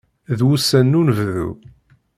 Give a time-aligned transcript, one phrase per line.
[0.37, 1.49] D wussan n unebdu.